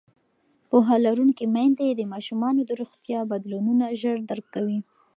[0.69, 4.79] پوهه لرونکې میندې د ماشومانو د روغتیا بدلونونه ژر درک کوي.